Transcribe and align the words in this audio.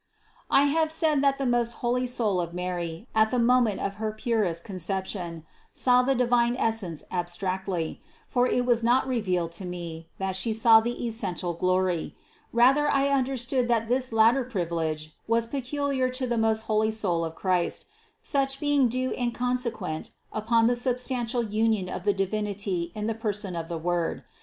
I 0.49 0.63
have 0.63 0.89
said 0.91 1.21
that 1.21 1.37
the 1.37 1.45
most 1.45 1.73
holy 1.85 2.07
soul 2.07 2.41
of 2.41 2.55
Mary, 2.55 3.07
at 3.13 3.29
the 3.29 3.37
moment 3.37 3.81
of 3.81 3.97
her 4.01 4.11
purest 4.11 4.63
Conception, 4.63 5.45
saw 5.73 6.01
the 6.01 6.15
divine 6.15 6.55
Essence 6.57 7.03
abstractively, 7.11 7.99
for 8.27 8.47
it 8.47 8.65
was 8.65 8.83
not 8.83 9.05
revealed 9.07 9.51
to 9.51 9.63
me, 9.65 10.09
that 10.17 10.35
She 10.35 10.55
saw 10.55 10.79
the 10.79 11.05
essential 11.05 11.53
Glory; 11.53 12.15
rather 12.51 12.89
I 12.91 13.09
understood 13.09 13.67
that 13.67 13.87
this 13.89 14.11
latter 14.11 14.43
privilege 14.43 15.13
was 15.27 15.45
peculiar 15.45 16.09
to 16.09 16.25
the 16.25 16.35
most 16.35 16.63
holy 16.63 16.89
soul 16.89 17.23
of 17.23 17.35
Christ, 17.35 17.85
such 18.23 18.59
being 18.59 18.87
due 18.87 19.11
and 19.13 19.35
consequent 19.35 20.13
upon 20.33 20.65
the 20.65 20.73
substan 20.73 21.25
tial 21.25 21.51
union 21.51 21.87
of 21.89 22.05
the 22.05 22.13
Divinity 22.15 22.91
in 22.95 23.05
the 23.05 23.13
Person 23.13 23.55
of 23.55 23.69
the 23.69 23.77
Word. 23.77 24.23